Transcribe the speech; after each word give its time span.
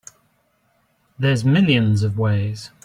There's 1.19 1.45
millions 1.45 2.01
of 2.01 2.17
ways. 2.17 2.71